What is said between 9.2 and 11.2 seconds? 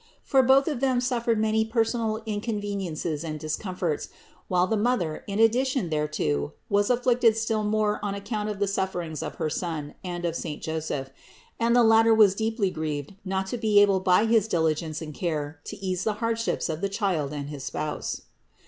of her Son and of saint Joseph;